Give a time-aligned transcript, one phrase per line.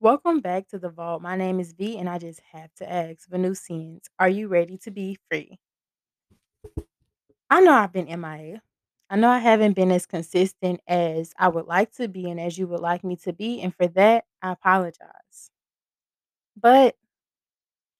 [0.00, 1.22] Welcome back to the vault.
[1.22, 4.92] My name is Vee, and I just have to ask Venusians, are you ready to
[4.92, 5.58] be free?
[7.50, 8.62] I know I've been MIA.
[9.10, 12.56] I know I haven't been as consistent as I would like to be and as
[12.56, 13.60] you would like me to be.
[13.60, 15.50] And for that, I apologize.
[16.56, 16.94] But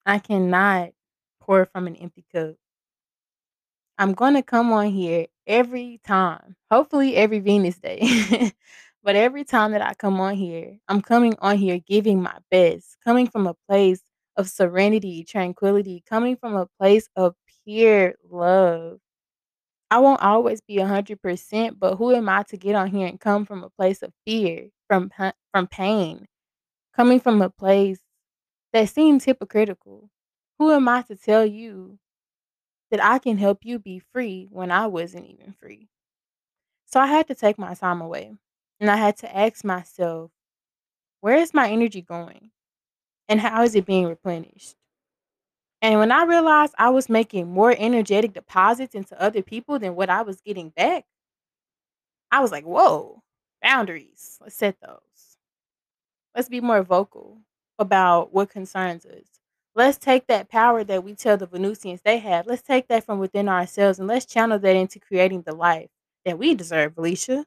[0.07, 0.91] I cannot
[1.41, 2.55] pour from an empty cup.
[3.99, 8.53] I'm going to come on here every time, hopefully every Venus day.
[9.03, 12.97] but every time that I come on here, I'm coming on here giving my best,
[13.05, 14.03] coming from a place
[14.37, 18.99] of serenity, tranquility, coming from a place of pure love.
[19.91, 23.47] I won't always be 100%, but who am I to get on here and come
[23.47, 25.11] from a place of fear, from
[25.53, 26.27] from pain,
[26.95, 28.01] coming from a place
[28.73, 30.11] that seems hypocritical?
[30.59, 31.99] Who am I to tell you
[32.91, 35.89] that I can help you be free when I wasn't even free.
[36.87, 38.37] So I had to take my time away
[38.81, 40.31] and I had to ask myself,
[41.21, 42.51] where is my energy going?
[43.29, 44.75] And how is it being replenished?
[45.83, 50.11] And when I realized I was making more energetic deposits into other people than what
[50.11, 51.05] I was getting back,
[52.31, 53.23] I was like, whoa,
[53.63, 54.39] boundaries.
[54.41, 55.37] Let's set those.
[56.35, 57.39] Let's be more vocal
[57.79, 59.27] about what concerns us.
[59.75, 62.47] Let's take that power that we tell the Venusians they have.
[62.47, 65.89] Let's take that from within ourselves and let's channel that into creating the life
[66.25, 67.45] that we deserve, Alicia.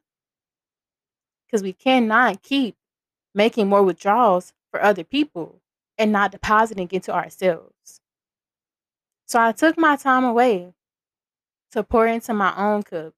[1.52, 2.76] Because we cannot keep
[3.34, 5.60] making more withdrawals for other people
[5.98, 8.00] and not depositing into ourselves.
[9.26, 10.72] So I took my time away
[11.72, 13.14] to pour into my own cup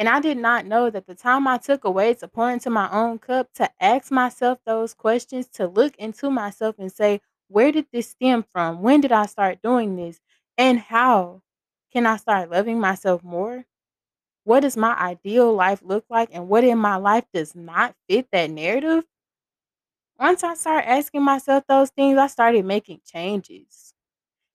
[0.00, 2.90] and I did not know that the time I took away to pour into my
[2.90, 7.86] own cup, to ask myself those questions, to look into myself and say, where did
[7.92, 8.80] this stem from?
[8.80, 10.18] When did I start doing this?
[10.56, 11.42] And how
[11.92, 13.66] can I start loving myself more?
[14.44, 16.30] What does my ideal life look like?
[16.32, 19.04] And what in my life does not fit that narrative?
[20.18, 23.94] Once I started asking myself those things, I started making changes.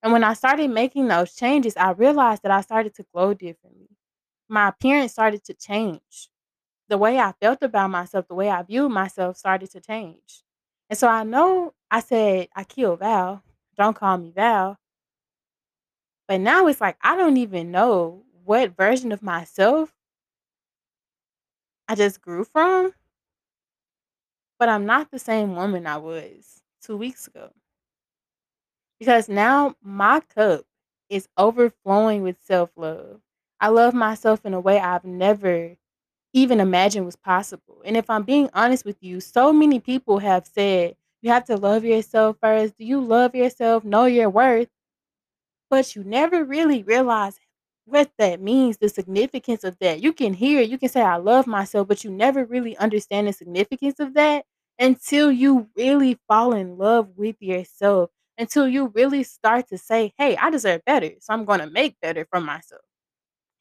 [0.04, 3.90] And when I started making those changes, I realized that I started to glow differently
[4.50, 6.30] my appearance started to change.
[6.90, 10.44] The way I felt about myself, the way I viewed myself started to change.
[10.90, 13.44] And so I know I said, I killed Val.
[13.78, 14.78] Don't call me Val.
[16.28, 19.94] But now it's like, I don't even know what version of myself
[21.88, 22.94] I just grew from.
[24.60, 27.54] But I'm not the same woman I was two weeks ago.
[29.00, 30.66] Because now my cup
[31.10, 33.22] is overflowing with self love.
[33.60, 35.76] I love myself in a way I've never
[36.34, 37.82] even imagined was possible.
[37.86, 41.58] And if I'm being honest with you, so many people have said, you have to
[41.58, 42.78] love yourself first.
[42.78, 43.84] Do you love yourself?
[43.86, 44.70] Know your worth.
[45.70, 47.38] But you never really realize
[47.86, 50.02] what that means, the significance of that.
[50.02, 53.34] You can hear, you can say, I love myself, but you never really understand the
[53.34, 54.46] significance of that
[54.80, 60.36] until you really fall in love with yourself, until you really start to say, hey,
[60.38, 61.12] I deserve better.
[61.20, 62.82] So I'm going to make better for myself.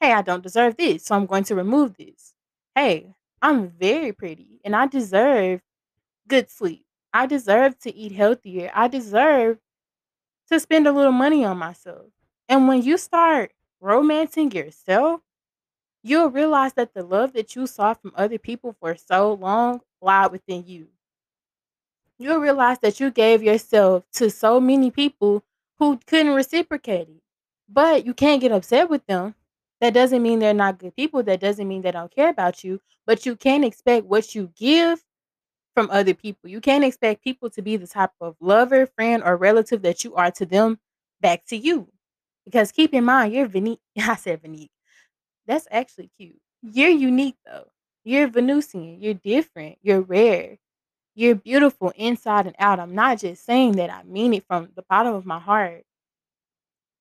[0.01, 1.05] Hey, I don't deserve this.
[1.05, 2.35] So I'm going to remove this.
[2.75, 5.61] Hey, I'm very pretty and I deserve
[6.27, 6.85] good sleep.
[7.13, 8.71] I deserve to eat healthier.
[8.75, 9.59] I deserve
[10.51, 12.07] to spend a little money on myself.
[12.49, 13.53] And when you start
[13.85, 15.21] romancing yourself,
[16.03, 20.33] you'll realize that the love that you saw from other people for so long lied
[20.33, 20.89] within you.
[22.19, 25.45] You'll realize that you gave yourself to so many people
[25.79, 27.23] who couldn't reciprocate it.
[27.69, 29.35] But you can't get upset with them.
[29.81, 31.23] That doesn't mean they're not good people.
[31.23, 32.81] That doesn't mean they don't care about you.
[33.07, 35.05] But you can't expect what you give
[35.75, 36.49] from other people.
[36.49, 40.15] You can't expect people to be the type of lover, friend, or relative that you
[40.15, 40.79] are to them
[41.21, 41.89] back to you.
[42.45, 43.81] Because keep in mind, you're Venique.
[43.99, 44.71] I said Venique.
[45.47, 46.41] That's actually cute.
[46.63, 47.69] You're unique though.
[48.05, 49.01] You're Venusian.
[49.01, 49.79] You're different.
[49.83, 50.59] You're rare.
[51.15, 52.81] You're beautiful inside and out.
[52.81, 53.91] I'm not just saying that.
[53.91, 55.85] I mean it from the bottom of my heart.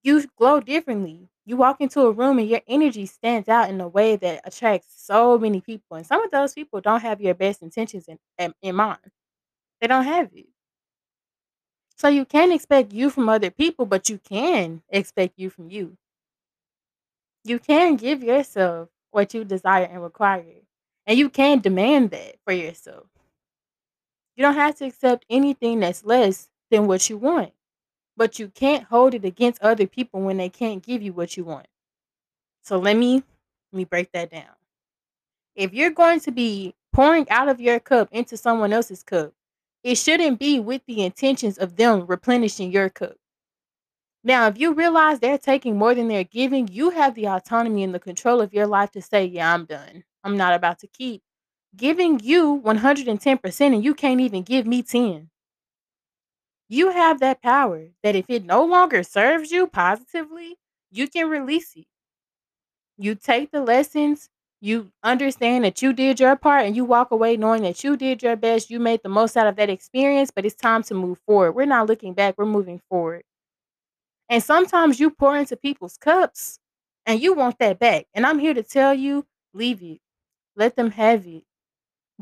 [0.03, 1.30] You glow differently.
[1.46, 4.94] You walk into a room and your energy stands out in a way that attracts
[4.98, 5.98] so many people.
[5.98, 9.00] And some of those people don't have your best intentions in, in, in mind.
[9.82, 10.47] They don't have it.
[11.97, 15.97] So you can't expect you from other people, but you can expect you from you.
[17.43, 20.45] You can give yourself what you desire and require.
[21.05, 23.07] And you can demand that for yourself.
[24.35, 27.53] You don't have to accept anything that's less than what you want.
[28.17, 31.43] But you can't hold it against other people when they can't give you what you
[31.43, 31.67] want.
[32.63, 33.16] So let me
[33.72, 34.55] let me break that down.
[35.55, 39.34] If you're going to be pouring out of your cup into someone else's cup,
[39.84, 43.16] it shouldn't be with the intentions of them replenishing your cup.
[44.24, 47.94] Now, if you realize they're taking more than they're giving, you have the autonomy and
[47.94, 50.03] the control of your life to say, Yeah, I'm done.
[50.24, 51.24] I'm not about to keep
[51.76, 55.30] giving you 110% and you can't even give me 10.
[56.68, 60.58] You have that power that if it no longer serves you positively,
[60.91, 61.88] you can release it.
[62.97, 64.29] You take the lessons,
[64.64, 68.24] you understand that you did your part, and you walk away knowing that you did
[68.24, 68.70] your best.
[68.70, 71.52] You made the most out of that experience, but it's time to move forward.
[71.52, 73.24] We're not looking back, we're moving forward.
[74.30, 76.60] And sometimes you pour into people's cups
[77.06, 78.06] and you want that back.
[78.14, 80.00] And I'm here to tell you leave it,
[80.56, 81.44] let them have it.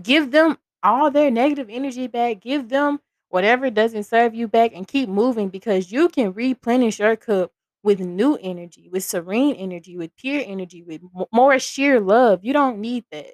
[0.01, 2.99] Give them all their negative energy back, give them
[3.29, 7.51] whatever doesn't serve you back, and keep moving because you can replenish your cup
[7.83, 11.01] with new energy, with serene energy, with pure energy, with
[11.33, 12.43] more sheer love.
[12.43, 13.33] You don't need that.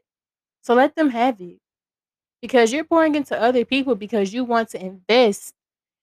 [0.61, 1.59] So let them have it
[2.41, 5.53] because you're pouring into other people because you want to invest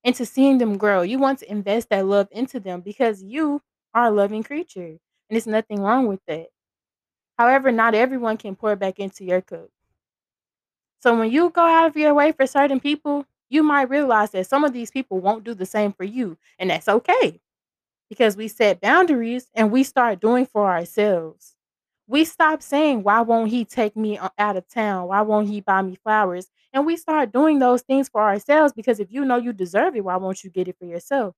[0.04, 1.02] into seeing them grow.
[1.02, 3.62] You want to invest that love into them because you
[3.94, 5.00] are a loving creature and
[5.30, 6.46] there's nothing wrong with that.
[7.38, 9.68] However, not everyone can pour back into your cup.
[11.00, 14.46] So when you go out of your way for certain people, you might realize that
[14.46, 17.40] some of these people won't do the same for you, and that's okay
[18.08, 21.54] because we set boundaries and we start doing for ourselves.
[22.06, 25.08] We stop saying, Why won't he take me uh, out of town?
[25.08, 26.48] Why won't he buy me flowers?
[26.72, 30.04] And we start doing those things for ourselves because if you know you deserve it,
[30.04, 31.34] why won't you get it for yourself?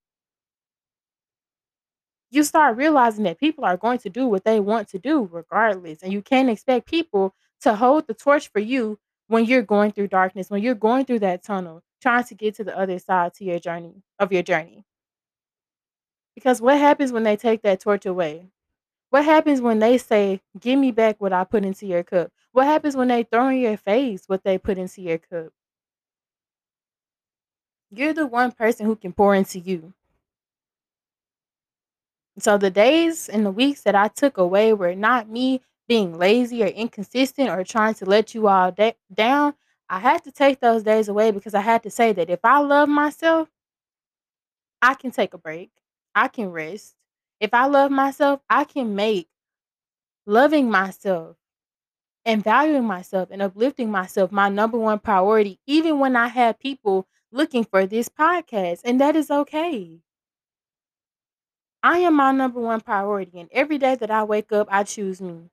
[2.31, 6.03] You start realizing that people are going to do what they want to do regardless.
[6.03, 8.99] And you can't expect people to hold the torch for you
[9.29, 12.65] when you're going through darkness, when you're going through that tunnel, trying to get to
[12.65, 14.85] the other side to your journey of your journey.
[16.37, 18.49] Because what happens when they take that torch away?
[19.11, 22.33] What happens when they say, "Give me back what I put into your cup"?
[22.53, 25.53] What happens when they throw in your face what they put into your cup?
[27.91, 29.93] You're the one person who can pour into you.
[32.39, 36.63] So the days and the weeks that I took away were not me being lazy
[36.63, 39.55] or inconsistent or trying to let you all da- down.
[39.89, 42.59] I had to take those days away because I had to say that if I
[42.59, 43.49] love myself,
[44.81, 45.71] I can take a break.
[46.17, 46.97] I can rest.
[47.41, 49.29] If I love myself, I can make
[50.27, 51.37] loving myself
[52.25, 57.07] and valuing myself and uplifting myself my number one priority, even when I have people
[57.33, 58.83] looking for this podcast.
[58.85, 60.01] And that is okay.
[61.83, 63.41] I am my number one priority.
[63.41, 65.51] And every day that I wake up, I choose me.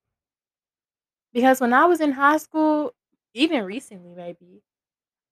[1.33, 2.93] Because when I was in high school,
[3.33, 4.61] even recently, maybe,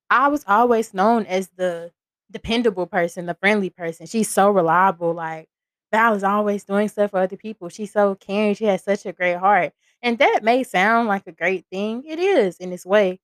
[0.10, 1.92] I was always known as the
[2.32, 4.06] dependable person, the friendly person.
[4.08, 5.14] She's so reliable.
[5.14, 5.48] Like,
[5.92, 7.70] Val is always doing stuff for other people.
[7.70, 8.56] She's so caring.
[8.56, 9.74] She has such a great heart.
[10.02, 12.04] And that may sound like a great thing.
[12.08, 13.20] It is in its way.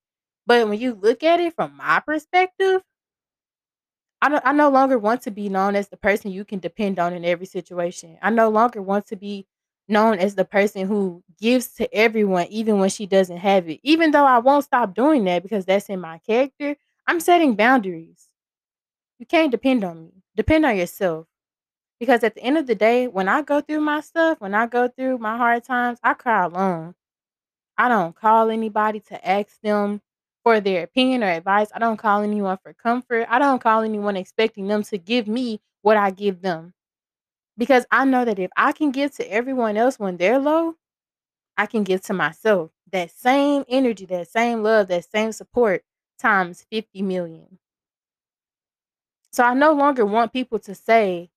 [0.45, 2.81] But when you look at it from my perspective,
[4.21, 6.99] I no I no longer want to be known as the person you can depend
[6.99, 8.17] on in every situation.
[8.21, 9.47] I no longer want to be
[9.87, 13.79] known as the person who gives to everyone even when she doesn't have it.
[13.83, 16.75] Even though I won't stop doing that because that's in my character,
[17.07, 18.26] I'm setting boundaries.
[19.19, 20.11] You can't depend on me.
[20.35, 21.27] Depend on yourself.
[21.99, 24.67] Because at the end of the day, when I go through my stuff, when I
[24.67, 26.93] go through my hard times, I cry alone.
[27.77, 30.01] I don't call anybody to ask them
[30.43, 31.69] for their opinion or advice.
[31.73, 33.27] I don't call anyone for comfort.
[33.29, 36.73] I don't call anyone expecting them to give me what I give them.
[37.57, 40.75] Because I know that if I can give to everyone else when they're low,
[41.57, 45.83] I can give to myself that same energy, that same love, that same support
[46.19, 47.57] times 50 million.
[49.37, 51.29] So I no longer want people to say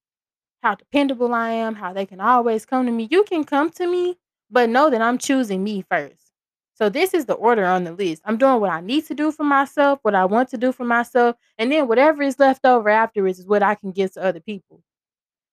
[0.62, 3.06] how dependable I am, how they can always come to me.
[3.10, 4.16] You can come to me,
[4.50, 6.32] but know that I'm choosing me first.
[6.72, 8.22] So this is the order on the list.
[8.24, 10.84] I'm doing what I need to do for myself, what I want to do for
[10.84, 14.40] myself, and then whatever is left over afterwards is what I can give to other
[14.40, 14.80] people.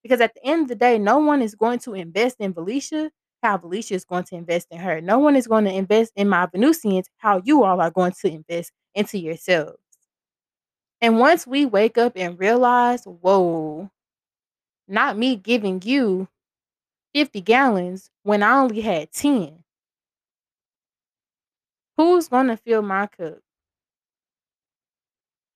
[0.02, 3.12] Because at the end of the day, no one is going to invest in Felicia
[3.44, 5.02] how Felicia is going to invest in her.
[5.02, 8.32] No one is going to invest in my Venusians how you all are going to
[8.32, 9.87] invest into yourselves.
[11.02, 13.90] And once we wake up and realize, whoa,
[14.88, 16.28] not me giving you
[17.14, 19.64] 50 gallons when I only had 10.
[21.98, 23.40] Who's going to fill my cup?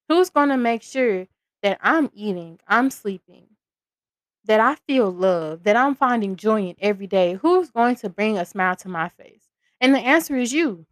[0.08, 1.26] Who's going to make sure
[1.62, 3.46] that I'm eating, I'm sleeping,
[4.44, 7.34] that I feel love, that I'm finding joy in every day?
[7.34, 9.48] Who's going to bring a smile to my face?
[9.80, 10.84] And the answer is you.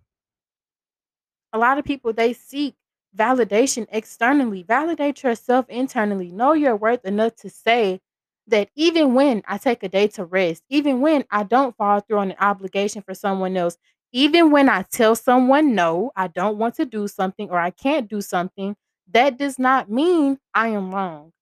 [1.53, 2.77] A lot of people they seek
[3.17, 4.63] validation externally.
[4.63, 6.31] Validate yourself internally.
[6.31, 8.01] Know your worth enough to say
[8.47, 12.19] that even when I take a day to rest, even when I don't follow through
[12.19, 13.77] on an obligation for someone else,
[14.13, 18.09] even when I tell someone no, I don't want to do something or I can't
[18.09, 18.77] do something,
[19.13, 21.33] that does not mean I am wrong.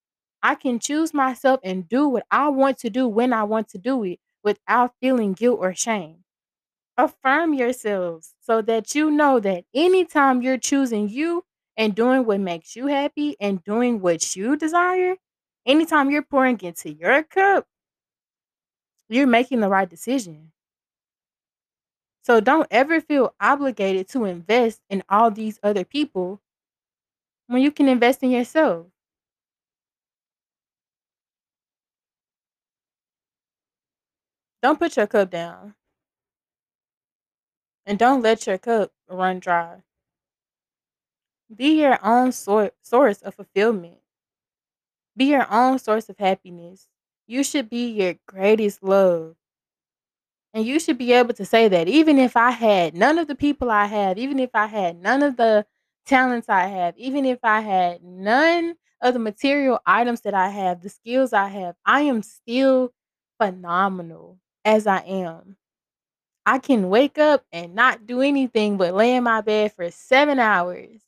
[0.42, 3.78] I can choose myself and do what I want to do when I want to
[3.78, 6.24] do it without feeling guilt or shame.
[6.98, 11.44] Affirm yourselves so that you know that anytime you're choosing you
[11.78, 15.16] and doing what makes you happy and doing what you desire,
[15.66, 17.66] anytime you're pouring into your cup,
[19.08, 20.52] you're making the right decision.
[22.22, 26.40] So don't ever feel obligated to invest in all these other people
[27.48, 28.86] when you can invest in yourself.
[34.62, 35.74] Don't put your cup down
[37.86, 39.82] and don't let your cup run dry.
[41.54, 44.00] Be your own sor- source of fulfillment.
[45.16, 46.88] Be your own source of happiness.
[47.26, 49.36] You should be your greatest love.
[50.54, 53.34] And you should be able to say that even if I had none of the
[53.34, 55.66] people I have, even if I had none of the
[56.06, 60.80] talents I have, even if I had none of the material items that I have,
[60.80, 62.92] the skills I have, I am still
[63.38, 65.56] phenomenal as I am.
[66.46, 70.38] I can wake up and not do anything but lay in my bed for seven
[70.40, 71.02] hours.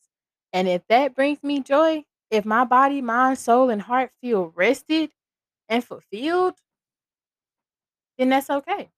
[0.52, 5.10] And if that brings me joy, if my body, mind, soul, and heart feel rested
[5.68, 6.54] and fulfilled,
[8.18, 8.90] then that's okay.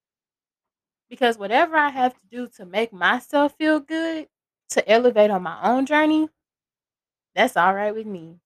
[1.10, 4.28] Because whatever I have to do to make myself feel good,
[4.70, 6.28] to elevate on my own journey,
[7.34, 8.36] that's all right with me.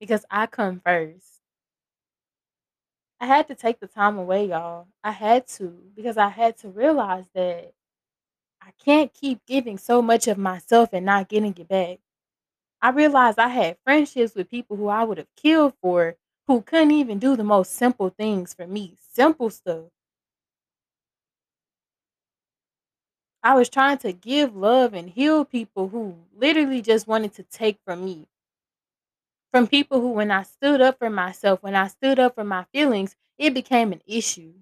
[0.00, 1.40] Because I come first.
[3.20, 4.86] I had to take the time away, y'all.
[5.02, 7.72] I had to because I had to realize that
[8.62, 11.98] I can't keep giving so much of myself and not getting it back.
[12.82, 16.16] I realized I had friendships with people who I would have killed for
[16.48, 18.96] who couldn't even do the most simple things for me.
[19.00, 19.86] Simple stuff.
[23.42, 27.80] I was trying to give love and heal people who literally just wanted to take
[27.84, 28.28] from me.
[29.52, 32.64] From people who, when I stood up for myself, when I stood up for my
[32.72, 34.54] feelings, it became an issue.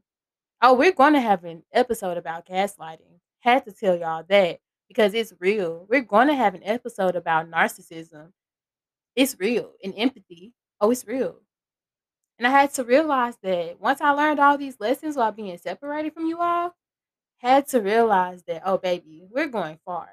[0.63, 3.21] Oh, we're going to have an episode about gaslighting.
[3.41, 5.87] Had to tell y'all that because it's real.
[5.89, 8.33] We're going to have an episode about narcissism.
[9.15, 9.73] It's real.
[9.83, 10.53] And empathy.
[10.81, 11.41] Oh, it's real.
[12.39, 16.13] And I had to realize that once I learned all these lessons while being separated
[16.13, 16.75] from you all,
[17.39, 20.09] had to realize that, oh, baby, we're going far.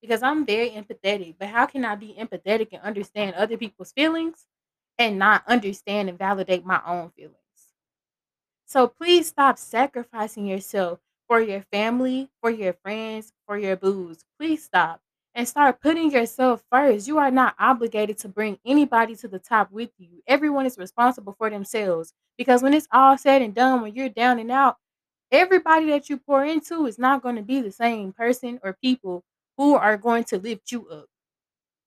[0.00, 4.46] Because I'm very empathetic, but how can I be empathetic and understand other people's feelings
[4.98, 7.38] and not understand and validate my own feelings?
[8.66, 14.24] So please stop sacrificing yourself for your family, for your friends, for your boos.
[14.38, 15.00] Please stop
[15.34, 17.08] and start putting yourself first.
[17.08, 20.22] You are not obligated to bring anybody to the top with you.
[20.26, 24.38] Everyone is responsible for themselves because when it's all said and done, when you're down
[24.38, 24.76] and out,
[25.32, 29.22] everybody that you pour into is not going to be the same person or people
[29.56, 31.06] who are going to lift you up.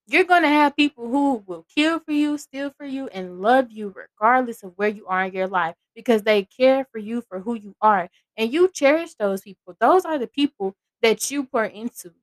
[0.07, 3.71] You're going to have people who will kill for you, steal for you, and love
[3.71, 7.39] you regardless of where you are in your life because they care for you for
[7.41, 8.09] who you are.
[8.37, 9.75] And you cherish those people.
[9.79, 12.13] Those are the people that you pour into.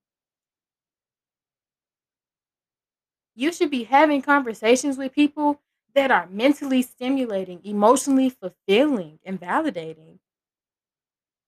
[3.36, 5.60] You should be having conversations with people
[5.94, 10.18] that are mentally stimulating, emotionally fulfilling, and validating.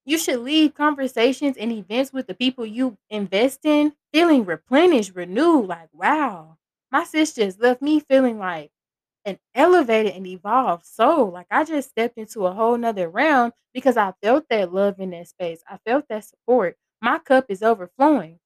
[0.06, 5.66] You should leave conversations and events with the people you invest in feeling replenished, renewed,
[5.66, 6.56] like, wow,
[6.90, 8.70] my sis just left me feeling like
[9.26, 11.30] an elevated and evolved soul.
[11.30, 15.10] Like I just stepped into a whole nother realm because I felt that love in
[15.10, 15.62] that space.
[15.68, 16.78] I felt that support.
[17.02, 18.38] My cup is overflowing.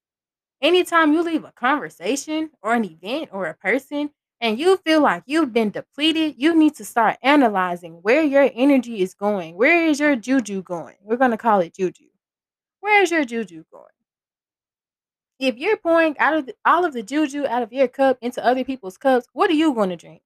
[0.61, 5.23] Anytime you leave a conversation or an event or a person and you feel like
[5.27, 9.55] you've been depleted, you need to start analyzing where your energy is going.
[9.55, 10.95] Where is your juju going?
[11.03, 12.05] We're going to call it juju.
[12.79, 13.85] Where is your juju going?
[15.39, 18.43] If you're pouring out of the, all of the juju out of your cup into
[18.43, 20.21] other people's cups, what are you going to drink?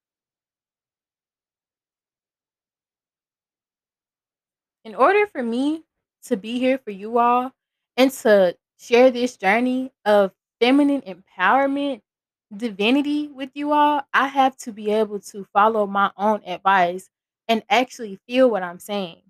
[4.85, 5.83] In order for me
[6.23, 7.51] to be here for you all
[7.97, 10.31] and to share this journey of
[10.61, 12.01] feminine empowerment,
[12.57, 17.09] divinity with you all, I have to be able to follow my own advice
[17.47, 19.21] and actually feel what I'm saying.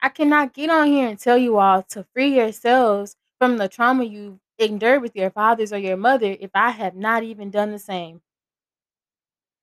[0.00, 4.04] I cannot get on here and tell you all to free yourselves from the trauma
[4.04, 7.78] you endured with your fathers or your mother if I have not even done the
[7.78, 8.20] same.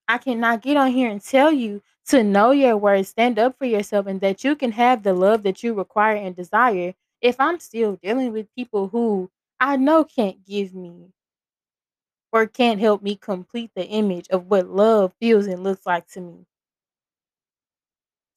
[0.07, 3.65] I cannot get on here and tell you to know your worth, stand up for
[3.65, 7.59] yourself, and that you can have the love that you require and desire if I'm
[7.59, 9.29] still dealing with people who
[9.59, 11.13] I know can't give me
[12.33, 16.21] or can't help me complete the image of what love feels and looks like to
[16.21, 16.47] me.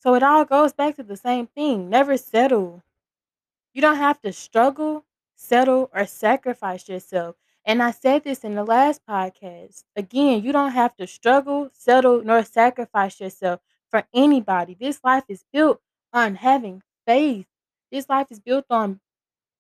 [0.00, 2.82] So it all goes back to the same thing never settle.
[3.74, 5.04] You don't have to struggle,
[5.36, 7.36] settle, or sacrifice yourself.
[7.64, 9.84] And I said this in the last podcast.
[9.96, 13.60] Again, you don't have to struggle, settle, nor sacrifice yourself
[13.90, 14.76] for anybody.
[14.78, 15.80] This life is built
[16.12, 17.46] on having faith.
[17.92, 19.00] This life is built on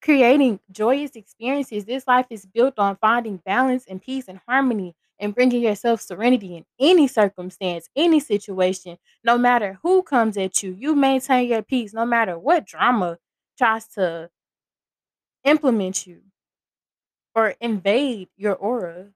[0.06, 1.86] creating joyous experiences.
[1.86, 6.56] This life is built on finding balance and peace and harmony and bringing yourself serenity
[6.56, 10.72] in any circumstance, any situation, no matter who comes at you.
[10.72, 13.18] You maintain your peace no matter what drama
[13.58, 14.30] tries to
[15.44, 16.22] implement you
[17.36, 19.12] or invade your aura.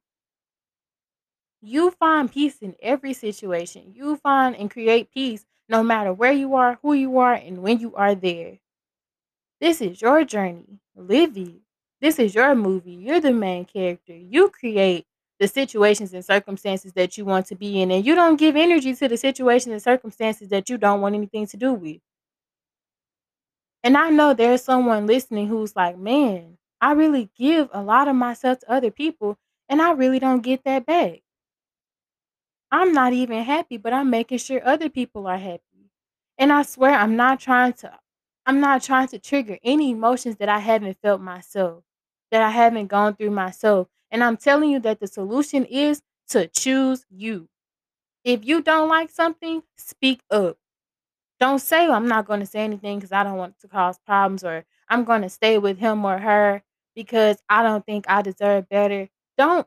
[1.63, 3.95] You find peace in every situation.
[3.95, 7.79] You find and create peace no matter where you are, who you are, and when
[7.81, 8.59] you are there.
[9.61, 10.80] This is your journey.
[10.97, 11.55] Live it.
[12.01, 12.93] This is your movie.
[12.93, 14.15] You're the main character.
[14.17, 15.07] You create
[15.39, 18.95] the situations and circumstances that you want to be in, and you don't give energy
[18.95, 21.99] to the situations and circumstances that you don't want anything to do with.
[23.83, 28.17] And I know there's someone listening who's like, man, I really give a lot of
[28.17, 31.21] myself to other people, and I really don't get that back.
[32.71, 35.91] I'm not even happy, but I'm making sure other people are happy.
[36.39, 37.99] And I swear I'm not trying to
[38.47, 41.85] I'm not trying to trigger any emotions that I haven't felt myself,
[42.31, 43.89] that I haven't gone through myself.
[44.11, 47.49] And I'm telling you that the solution is to choose you.
[48.25, 50.59] If you don't like something, speak up.
[51.41, 54.45] Don't say I'm not going to say anything because I don't want to cause problems
[54.45, 56.63] or I'm going to stay with him or her
[56.95, 59.09] because I don't think I deserve better.
[59.39, 59.67] Don't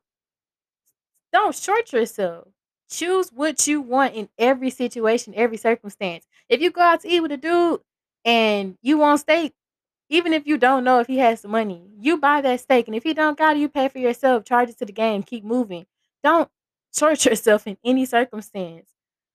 [1.32, 2.48] don't short yourself.
[2.90, 6.26] Choose what you want in every situation, every circumstance.
[6.48, 7.82] If you go out to eat with a dude
[8.26, 9.54] and you want steak,
[10.10, 12.88] even if you don't know if he has the money, you buy that steak.
[12.88, 15.24] And if he don't got it, you pay for yourself, charge it to the game,
[15.24, 15.86] keep moving.
[16.24, 16.50] Don't
[16.96, 18.90] short yourself in any circumstance.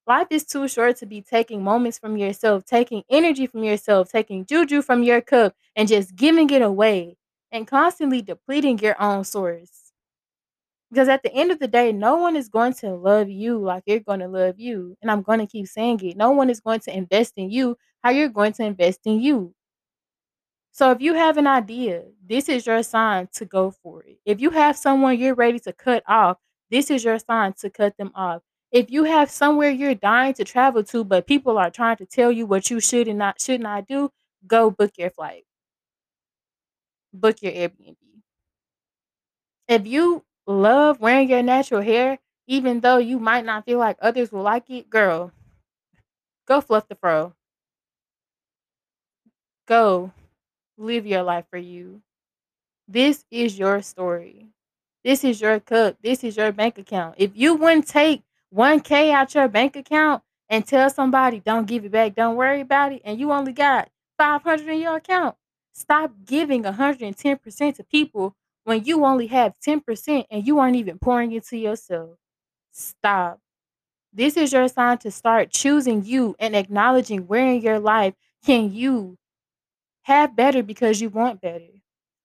[0.07, 4.47] Life is too short to be taking moments from yourself, taking energy from yourself, taking
[4.47, 7.17] juju from your cup, and just giving it away
[7.53, 9.88] and constantly depleting your own source.
[10.91, 13.83] Because at the end of the day, no one is going to love you like
[13.87, 14.97] you're going to love you.
[15.03, 16.17] And I'm going to keep saying it.
[16.17, 19.55] No one is going to invest in you how you're going to invest in you.
[20.73, 24.19] So if you have an idea, this is your sign to go for it.
[24.25, 26.39] If you have someone you're ready to cut off,
[26.71, 28.43] this is your sign to cut them off.
[28.71, 32.31] If you have somewhere you're dying to travel to, but people are trying to tell
[32.31, 34.11] you what you should and not should not do,
[34.47, 35.45] go book your flight.
[37.13, 37.97] Book your Airbnb.
[39.69, 44.33] If you love wearing your natural hair, even though you might not feel like others
[44.33, 45.31] will like it, girl,
[46.47, 47.35] go fluff the fro.
[49.67, 50.11] Go
[50.79, 52.01] live your life for you.
[52.89, 54.47] This is your story.
[55.05, 55.97] This is your cup.
[56.03, 57.17] This is your bank account.
[57.19, 58.23] If you wouldn't take
[58.55, 62.93] 1K out your bank account and tell somebody, don't give it back, don't worry about
[62.93, 65.37] it, and you only got 500 in your account,
[65.75, 68.35] stop giving 110% to people
[68.69, 72.19] when you only have 10% and you aren't even pouring it to yourself.
[72.71, 73.41] Stop.
[74.13, 78.73] This is your sign to start choosing you and acknowledging where in your life can
[78.75, 79.17] you
[80.03, 81.69] have better because you want better.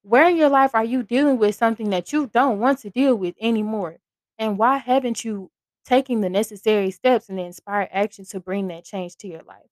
[0.04, 3.16] Where in your life are you dealing with something that you don't want to deal
[3.16, 4.00] with anymore?
[4.38, 5.52] And why haven't you
[5.86, 9.70] taken the necessary steps and the inspired action to bring that change to your life?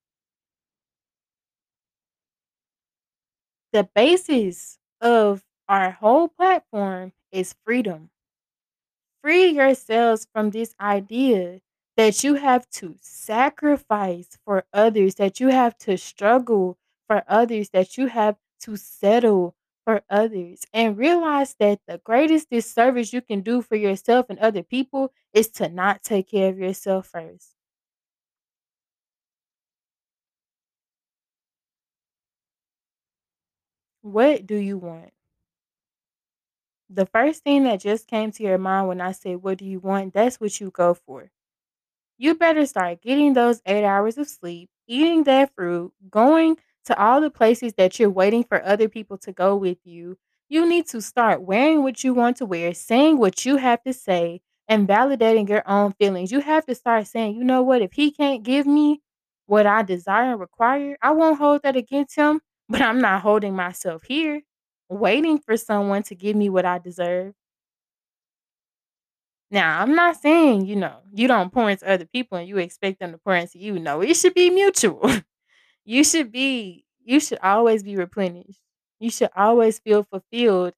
[3.73, 8.11] The basis of our whole platform is freedom.
[9.23, 11.61] Free yourselves from this idea
[11.97, 17.97] that you have to sacrifice for others, that you have to struggle for others, that
[17.97, 19.55] you have to settle
[19.85, 24.61] for others, and realize that the greatest disservice you can do for yourself and other
[24.63, 27.55] people is to not take care of yourself first.
[34.03, 35.11] What do you want?
[36.91, 39.79] The first thing that just came to your mind when I said, What do you
[39.79, 40.13] want?
[40.13, 41.31] That's what you go for.
[42.17, 47.21] You better start getting those eight hours of sleep, eating that fruit, going to all
[47.21, 50.17] the places that you're waiting for other people to go with you.
[50.49, 53.93] You need to start wearing what you want to wear, saying what you have to
[53.93, 56.31] say, and validating your own feelings.
[56.31, 59.01] You have to start saying, you know what, if he can't give me
[59.47, 63.55] what I desire and require, I won't hold that against him, but I'm not holding
[63.55, 64.41] myself here,
[64.91, 67.33] waiting for someone to give me what I deserve.
[69.49, 72.99] Now, I'm not saying, you know, you don't pour into other people and you expect
[72.99, 73.79] them to pour into you.
[73.79, 75.01] No, it should be mutual.
[75.85, 78.59] You should be you should always be replenished.
[78.99, 80.75] You should always feel fulfilled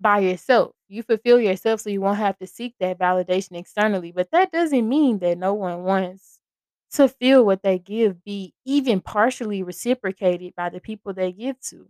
[0.00, 0.72] by yourself.
[0.88, 4.12] You fulfill yourself so you won't have to seek that validation externally.
[4.12, 6.38] But that doesn't mean that no one wants
[6.92, 11.88] to feel what they give be even partially reciprocated by the people they give to.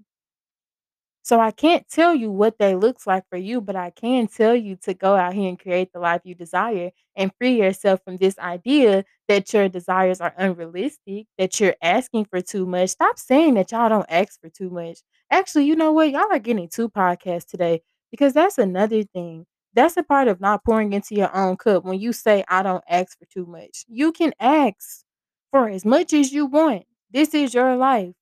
[1.28, 4.54] So I can't tell you what that looks like for you, but I can tell
[4.56, 8.16] you to go out here and create the life you desire and free yourself from
[8.16, 12.88] this idea that your desires are unrealistic, that you're asking for too much.
[12.90, 15.00] Stop saying that y'all don't ask for too much.
[15.30, 16.10] Actually, you know what?
[16.10, 19.44] Y'all are getting 2 podcasts today because that's another thing.
[19.74, 22.84] That's a part of not pouring into your own cup when you say, "I don't
[22.88, 25.04] ask for too much." You can ask
[25.50, 26.86] for as much as you want.
[27.10, 28.14] This is your life.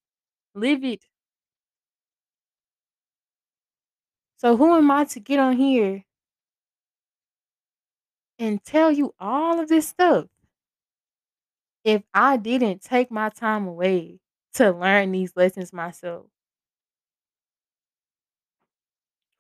[0.55, 1.05] Live it.
[4.37, 6.05] So who am I to get on here
[8.39, 10.27] and tell you all of this stuff
[11.85, 14.21] if I didn't take my time away
[14.55, 16.27] to learn these lessons myself?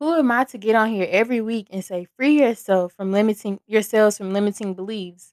[0.00, 3.60] Who am I to get on here every week and say, free yourself from limiting
[3.66, 5.32] yourselves from limiting beliefs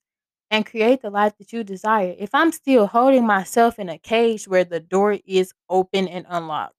[0.49, 4.47] and create the life that you desire if I'm still holding myself in a cage
[4.47, 6.75] where the door is open and unlocked,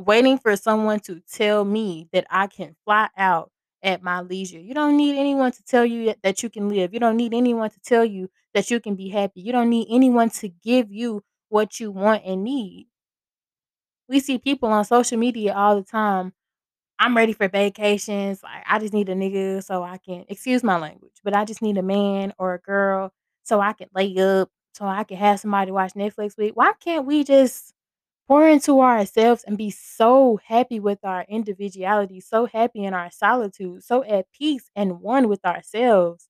[0.00, 3.50] waiting for someone to tell me that I can fly out
[3.82, 4.60] at my leisure.
[4.60, 6.92] You don't need anyone to tell you that you can live.
[6.92, 9.40] You don't need anyone to tell you that you can be happy.
[9.40, 12.88] You don't need anyone to give you what you want and need.
[14.08, 16.32] We see people on social media all the time
[17.00, 18.42] I'm ready for vacations.
[18.42, 21.62] Like, I just need a nigga so I can excuse my language, but I just
[21.62, 25.40] need a man or a girl so I can lay up, so I can have
[25.40, 26.52] somebody to watch Netflix with.
[26.54, 27.72] Why can't we just
[28.30, 33.82] pour into ourselves and be so happy with our individuality, so happy in our solitude,
[33.82, 36.28] so at peace and one with ourselves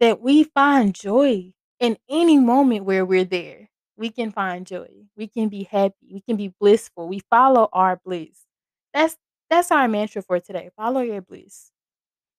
[0.00, 1.50] that we find joy
[1.80, 3.70] in any moment where we're there?
[3.96, 4.88] We can find joy.
[5.16, 6.12] We can be happy.
[6.12, 7.08] We can be blissful.
[7.08, 8.44] We follow our bliss.
[8.92, 9.16] That's
[9.48, 10.68] that's our mantra for today.
[10.76, 11.70] Follow your bliss.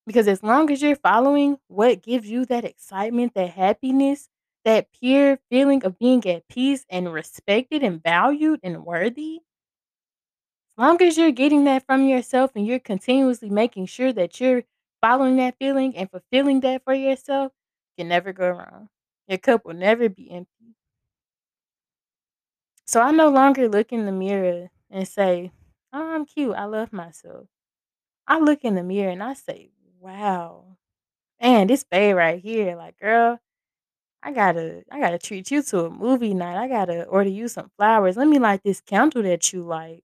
[0.05, 4.29] Because as long as you're following what gives you that excitement, that happiness,
[4.65, 9.41] that pure feeling of being at peace and respected and valued and worthy,
[10.71, 14.63] as long as you're getting that from yourself and you're continuously making sure that you're
[15.01, 17.51] following that feeling and fulfilling that for yourself,
[17.97, 18.89] you can never go wrong.
[19.27, 20.75] Your cup will never be empty.
[22.85, 25.51] So I no longer look in the mirror and say,
[25.91, 26.55] "Oh, I'm cute.
[26.55, 27.47] I love myself."
[28.27, 30.77] I look in the mirror and I say, "Wow,
[31.41, 33.39] man, this babe right here, like, girl,
[34.23, 36.57] I gotta, I gotta treat you to a movie night.
[36.57, 38.15] I gotta order you some flowers.
[38.17, 40.03] Let me light this candle that you like.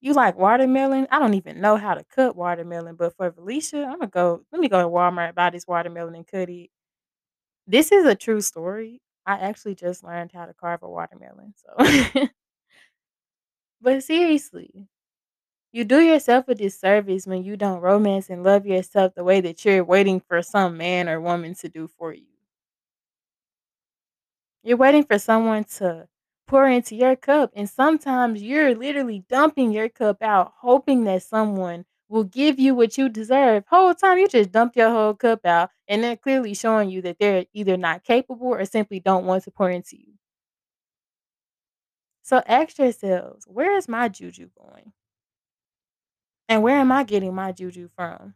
[0.00, 1.08] You like watermelon?
[1.10, 4.44] I don't even know how to cut watermelon, but for Felicia, I'm gonna go.
[4.52, 6.70] Let me go to Walmart buy this watermelon and cut it.
[7.66, 9.00] This is a true story.
[9.26, 11.54] I actually just learned how to carve a watermelon.
[11.56, 12.28] So,
[13.80, 14.88] but seriously,
[15.72, 19.64] You do yourself a disservice when you don't romance and love yourself the way that
[19.64, 22.33] you're waiting for some man or woman to do for you.
[24.64, 26.08] You're waiting for someone to
[26.46, 31.84] pour into your cup, and sometimes you're literally dumping your cup out, hoping that someone
[32.08, 33.64] will give you what you deserve.
[33.68, 37.18] Whole time you just dumped your whole cup out, and they're clearly showing you that
[37.18, 40.14] they're either not capable or simply don't want to pour into you.
[42.22, 44.94] So ask yourselves, where is my juju going?
[46.48, 48.34] And where am I getting my juju from?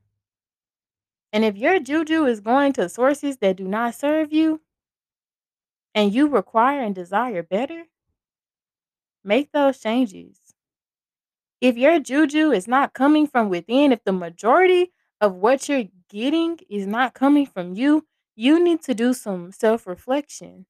[1.32, 4.60] And if your juju is going to sources that do not serve you
[5.98, 7.86] and you require and desire better,
[9.22, 10.54] make those changes.
[11.60, 16.58] If your juju is not coming from within, if the majority of what you're getting
[16.70, 18.06] is not coming from you,
[18.36, 20.66] you need to do some self reflection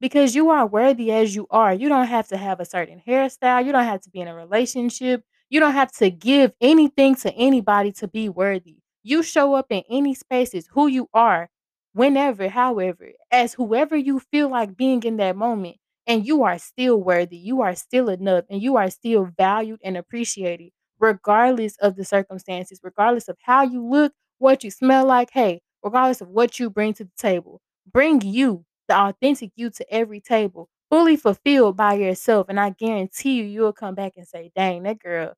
[0.00, 1.74] because you are worthy as you are.
[1.74, 3.64] You don't have to have a certain hairstyle.
[3.66, 5.24] You don't have to be in a relationship.
[5.50, 8.78] You don't have to give anything to anybody to be worthy.
[9.02, 11.50] You show up in any spaces who you are,
[11.92, 15.76] whenever, however, as whoever you feel like being in that moment.
[16.06, 17.36] And you are still worthy.
[17.36, 18.44] You are still enough.
[18.48, 23.84] And you are still valued and appreciated, regardless of the circumstances, regardless of how you
[23.86, 25.30] look, what you smell like.
[25.32, 27.60] Hey, regardless of what you bring to the table,
[27.92, 32.46] bring you the authentic you to every table, fully fulfilled by yourself.
[32.48, 35.34] And I guarantee you, you'll come back and say, dang, that girl,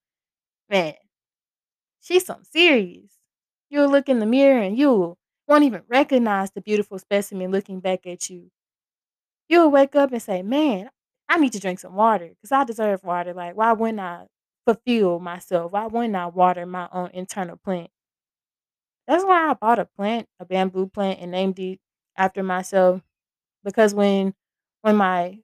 [0.70, 0.94] man,
[2.00, 3.12] she's something serious.
[3.70, 5.16] You'll look in the mirror and you
[5.50, 8.50] won't even recognize the beautiful specimen looking back at you.
[9.48, 10.90] You'll wake up and say, man,
[11.28, 13.34] I need to drink some water because I deserve water.
[13.34, 14.26] Like, why wouldn't I
[14.66, 15.72] fulfill myself?
[15.72, 17.90] Why wouldn't I water my own internal plant?
[19.06, 21.80] That's why I bought a plant, a bamboo plant, and named it
[22.16, 23.02] after myself
[23.64, 24.34] because when
[24.82, 25.40] when my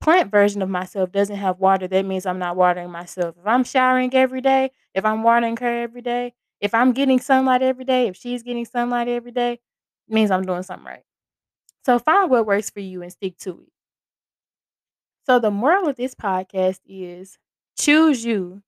[0.00, 3.36] plant version of myself doesn't have water, that means I'm not watering myself.
[3.38, 7.62] If I'm showering every day, if I'm watering her every day, if I'm getting sunlight
[7.62, 9.60] every day, if she's getting sunlight every day,
[10.08, 11.04] means I'm doing something right.
[11.84, 13.72] So find what works for you and stick to it.
[15.26, 17.38] So the moral of this podcast is
[17.78, 18.62] choose you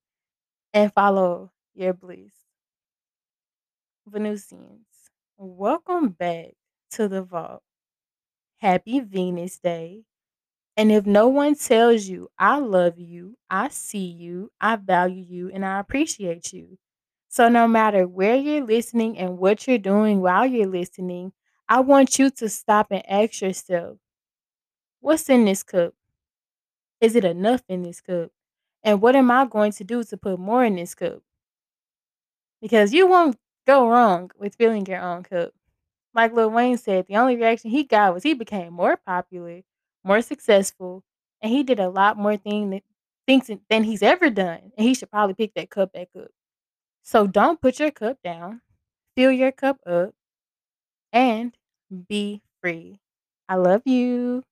[0.73, 2.33] and follow your bliss.
[4.05, 6.53] Venusians, welcome back
[6.91, 7.63] to the vault.
[8.59, 10.05] Happy Venus Day.
[10.77, 15.49] And if no one tells you, I love you, I see you, I value you,
[15.51, 16.77] and I appreciate you.
[17.31, 21.33] So, no matter where you're listening and what you're doing while you're listening,
[21.67, 23.97] I want you to stop and ask yourself,
[25.01, 25.93] what's in this cup?
[27.01, 28.31] Is it enough in this cup?
[28.81, 31.21] And what am I going to do to put more in this cup?
[32.61, 35.53] Because you won't go wrong with filling your own cup.
[36.13, 39.61] Like Lil Wayne said, the only reaction he got was he became more popular,
[40.03, 41.03] more successful,
[41.41, 42.83] and he did a lot more thing that
[43.27, 44.71] things than he's ever done.
[44.77, 46.31] And he should probably pick that cup back up.
[47.03, 48.61] So don't put your cup down.
[49.15, 50.15] Fill your cup up
[51.13, 51.55] and
[52.07, 52.99] be free.
[53.49, 54.43] I love you.